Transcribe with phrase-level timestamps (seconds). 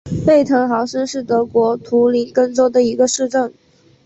[0.25, 3.53] 贝滕豪森是德国图林根州的一个市镇。